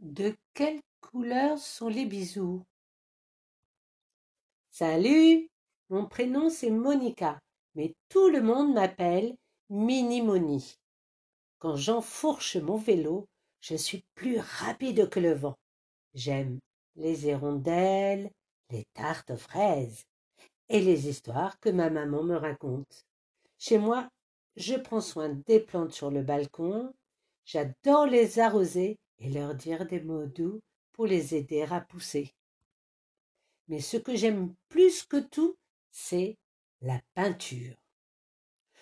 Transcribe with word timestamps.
De 0.00 0.32
quelle 0.54 0.80
couleur 1.00 1.58
sont 1.58 1.88
les 1.88 2.06
bisous? 2.06 2.62
Salut, 4.70 5.48
mon 5.90 6.06
prénom 6.06 6.50
c'est 6.50 6.70
Monica, 6.70 7.40
mais 7.74 7.96
tout 8.08 8.28
le 8.28 8.40
monde 8.40 8.74
m'appelle 8.74 9.36
Mini 9.70 10.22
Moni. 10.22 10.76
Quand 11.58 11.74
j'enfourche 11.74 12.56
mon 12.58 12.76
vélo, 12.76 13.26
je 13.60 13.74
suis 13.74 14.04
plus 14.14 14.38
rapide 14.38 15.08
que 15.10 15.18
le 15.18 15.32
vent. 15.32 15.56
J'aime 16.14 16.60
les 16.94 17.26
hirondelles, 17.26 18.30
les 18.70 18.84
tartes 18.94 19.34
fraises 19.34 20.04
et 20.68 20.80
les 20.80 21.08
histoires 21.08 21.58
que 21.58 21.70
ma 21.70 21.90
maman 21.90 22.22
me 22.22 22.36
raconte. 22.36 23.04
Chez 23.58 23.78
moi, 23.78 24.08
je 24.54 24.76
prends 24.76 25.00
soin 25.00 25.30
des 25.48 25.58
plantes 25.58 25.92
sur 25.92 26.12
le 26.12 26.22
balcon, 26.22 26.94
j'adore 27.44 28.06
les 28.06 28.38
arroser 28.38 28.96
et 29.18 29.30
leur 29.30 29.54
dire 29.54 29.86
des 29.86 30.00
mots 30.00 30.26
doux 30.26 30.60
pour 30.92 31.06
les 31.06 31.34
aider 31.34 31.62
à 31.62 31.80
pousser. 31.80 32.34
Mais 33.68 33.80
ce 33.80 33.96
que 33.96 34.16
j'aime 34.16 34.54
plus 34.68 35.04
que 35.04 35.20
tout, 35.20 35.56
c'est 35.90 36.36
la 36.80 37.00
peinture. 37.14 37.76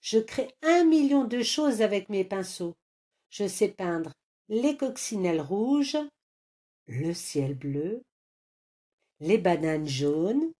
Je 0.00 0.18
crée 0.18 0.54
un 0.62 0.84
million 0.84 1.24
de 1.24 1.42
choses 1.42 1.82
avec 1.82 2.08
mes 2.08 2.24
pinceaux. 2.24 2.76
Je 3.30 3.46
sais 3.48 3.68
peindre 3.68 4.12
les 4.48 4.76
coccinelles 4.76 5.40
rouges, 5.40 5.98
le 6.86 7.12
ciel 7.12 7.54
bleu, 7.54 8.02
les 9.20 9.38
bananes 9.38 9.88
jaunes. 9.88 10.52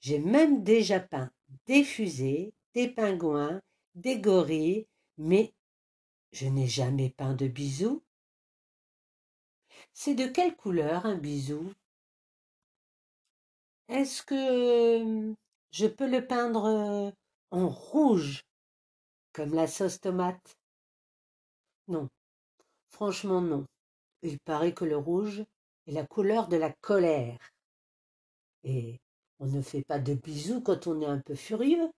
J'ai 0.00 0.18
même 0.18 0.64
déjà 0.64 1.00
peint 1.00 1.30
des 1.66 1.84
fusées, 1.84 2.52
des 2.74 2.88
pingouins, 2.88 3.60
des 3.94 4.18
gorilles, 4.18 4.86
mais 5.18 5.52
je 6.32 6.46
n'ai 6.46 6.66
jamais 6.66 7.10
peint 7.10 7.34
de 7.34 7.46
bisous. 7.46 8.02
C'est 9.98 10.14
de 10.14 10.26
quelle 10.26 10.54
couleur 10.54 11.06
un 11.06 11.16
bisou? 11.16 11.72
Est-ce 13.88 14.22
que 14.22 15.34
je 15.70 15.86
peux 15.86 16.06
le 16.08 16.26
peindre 16.26 17.14
en 17.50 17.68
rouge, 17.68 18.44
comme 19.32 19.54
la 19.54 19.66
sauce 19.66 19.98
tomate? 19.98 20.58
Non, 21.88 22.10
franchement 22.90 23.40
non. 23.40 23.64
Il 24.20 24.38
paraît 24.38 24.74
que 24.74 24.84
le 24.84 24.98
rouge 24.98 25.42
est 25.86 25.92
la 25.92 26.06
couleur 26.06 26.48
de 26.48 26.58
la 26.58 26.72
colère. 26.82 27.38
Et 28.64 29.00
on 29.38 29.46
ne 29.46 29.62
fait 29.62 29.82
pas 29.82 29.98
de 29.98 30.12
bisous 30.12 30.60
quand 30.60 30.86
on 30.88 31.00
est 31.00 31.06
un 31.06 31.20
peu 31.20 31.34
furieux. 31.34 31.90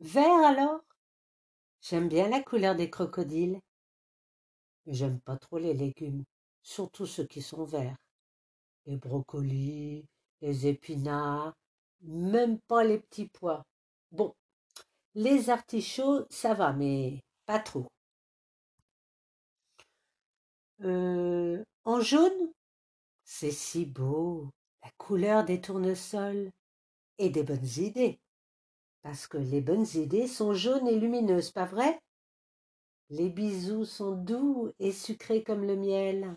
Vert 0.00 0.42
alors? 0.42 0.80
J'aime 1.82 2.08
bien 2.08 2.30
la 2.30 2.42
couleur 2.42 2.74
des 2.74 2.88
crocodiles. 2.88 3.60
J'aime 4.90 5.20
pas 5.20 5.38
trop 5.38 5.56
les 5.58 5.72
légumes, 5.72 6.24
surtout 6.62 7.06
ceux 7.06 7.24
qui 7.24 7.40
sont 7.40 7.64
verts. 7.64 7.96
Les 8.86 8.96
brocolis, 8.96 10.04
les 10.42 10.66
épinards, 10.66 11.54
même 12.02 12.58
pas 12.68 12.84
les 12.84 12.98
petits 12.98 13.28
pois. 13.28 13.64
Bon, 14.12 14.34
les 15.14 15.50
artichauts, 15.50 16.26
ça 16.30 16.54
va, 16.54 16.72
mais 16.72 17.22
pas 17.46 17.60
trop. 17.60 17.86
Euh, 20.82 21.62
en 21.84 22.00
jaune 22.00 22.52
C'est 23.24 23.52
si 23.52 23.86
beau, 23.86 24.50
la 24.82 24.90
couleur 24.98 25.44
des 25.44 25.60
tournesols 25.60 26.50
et 27.18 27.30
des 27.30 27.44
bonnes 27.44 27.68
idées. 27.78 28.18
Parce 29.02 29.26
que 29.26 29.38
les 29.38 29.60
bonnes 29.60 29.86
idées 29.94 30.26
sont 30.28 30.54
jaunes 30.54 30.88
et 30.88 30.98
lumineuses, 30.98 31.52
pas 31.52 31.66
vrai? 31.66 32.00
Les 33.10 33.28
bisous 33.28 33.84
sont 33.84 34.12
doux 34.12 34.72
et 34.78 34.92
sucrés 34.92 35.42
comme 35.42 35.64
le 35.64 35.76
miel. 35.76 36.36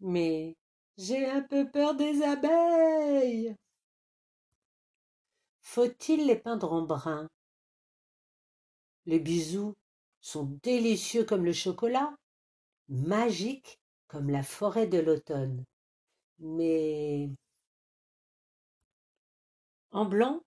Mais 0.00 0.56
j'ai 0.98 1.24
un 1.26 1.42
peu 1.42 1.70
peur 1.70 1.94
des 1.94 2.22
abeilles. 2.22 3.56
Faut-il 5.62 6.26
les 6.26 6.36
peindre 6.36 6.72
en 6.72 6.82
brun? 6.82 7.30
Les 9.06 9.18
bisous 9.18 9.74
sont 10.20 10.58
délicieux 10.62 11.24
comme 11.24 11.44
le 11.44 11.52
chocolat, 11.52 12.14
magiques 12.88 13.80
comme 14.08 14.28
la 14.28 14.42
forêt 14.42 14.86
de 14.86 14.98
l'automne. 14.98 15.64
Mais 16.38 17.30
en 19.90 20.04
blanc, 20.04 20.42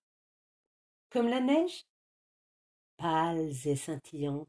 comme 1.10 1.28
la 1.28 1.40
neige? 1.40 1.84
Pâles 2.96 3.52
et 3.66 3.76
scintillantes, 3.76 4.48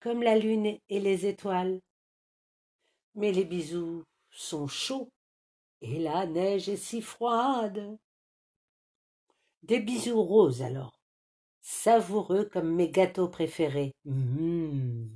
comme 0.00 0.22
la 0.22 0.38
lune 0.38 0.78
et 0.88 1.00
les 1.00 1.26
étoiles. 1.26 1.80
Mais 3.14 3.32
les 3.32 3.44
bisous 3.44 4.04
sont 4.30 4.66
chauds, 4.66 5.10
et 5.80 5.98
la 5.98 6.26
neige 6.26 6.68
est 6.68 6.76
si 6.76 7.02
froide. 7.02 7.98
Des 9.62 9.80
bisous 9.80 10.22
roses 10.22 10.62
alors, 10.62 10.98
savoureux 11.60 12.44
comme 12.46 12.74
mes 12.74 12.90
gâteaux 12.90 13.28
préférés. 13.28 13.92
Mmh. 14.04 15.08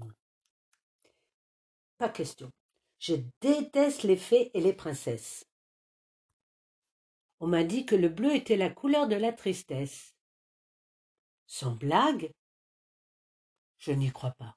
Pas 1.98 2.08
question. 2.08 2.50
Je 2.98 3.14
déteste 3.40 4.02
les 4.02 4.16
fées 4.16 4.50
et 4.54 4.60
les 4.60 4.72
princesses. 4.72 5.44
On 7.40 7.46
m'a 7.46 7.64
dit 7.64 7.84
que 7.84 7.94
le 7.94 8.08
bleu 8.08 8.34
était 8.34 8.56
la 8.56 8.70
couleur 8.70 9.08
de 9.08 9.16
la 9.16 9.32
tristesse. 9.32 10.14
Sans 11.46 11.74
blague, 11.74 12.30
je 13.78 13.92
n'y 13.92 14.10
crois 14.10 14.32
pas. 14.32 14.56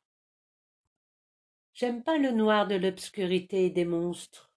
J'aime 1.73 2.03
pas 2.03 2.17
le 2.17 2.31
noir 2.31 2.67
de 2.67 2.75
l'obscurité 2.75 3.69
des 3.69 3.85
monstres, 3.85 4.51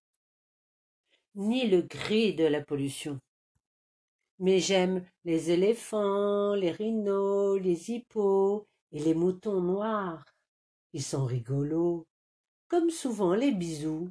ni 1.34 1.68
le 1.68 1.82
gris 1.82 2.34
de 2.34 2.44
la 2.44 2.60
pollution. 2.60 3.20
Mais 4.38 4.58
j'aime 4.58 5.06
les 5.24 5.50
éléphants, 5.50 6.54
les 6.54 6.72
rhinos, 6.72 7.60
les 7.60 7.90
hippos 7.90 8.66
et 8.90 8.98
les 8.98 9.14
moutons 9.14 9.60
noirs. 9.60 10.24
Ils 10.92 11.02
sont 11.02 11.24
rigolos, 11.24 12.06
comme 12.68 12.90
souvent 12.90 13.34
les 13.34 13.52
bisous. 13.52 14.10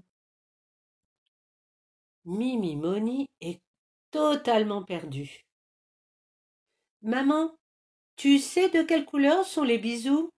Mimi 2.23 2.75
Moni 2.75 3.27
est 3.41 3.61
totalement 4.11 4.83
perdue. 4.83 5.45
Maman, 7.01 7.57
tu 8.15 8.37
sais 8.37 8.69
de 8.69 8.83
quelle 8.83 9.05
couleur 9.05 9.45
sont 9.45 9.63
les 9.63 9.79
bisous? 9.79 10.31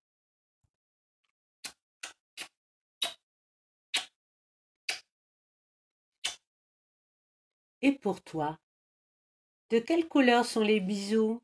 Et 7.83 7.91
pour 7.91 8.23
toi, 8.23 8.57
de 9.71 9.79
quelle 9.79 10.07
couleur 10.07 10.45
sont 10.45 10.61
les 10.61 10.79
bisous? 10.79 11.42